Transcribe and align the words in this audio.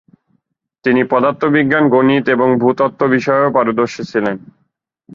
তিনি 0.85 1.01
পদার্থবিজ্ঞান, 1.03 1.83
গণিত 1.89 2.25
এবং 2.29 2.49
ভূ-তত্ত্ব 2.59 3.01
বিষয়েও 3.07 3.53
পারদর্শী 3.53 4.03
ছিলেন। 4.03 4.37